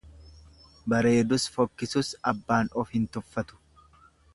Bareedus 0.93 1.47
fokkisus 1.57 2.11
abbaan 2.35 2.75
of 2.85 2.95
hin 2.99 3.09
tuffatu. 3.19 3.65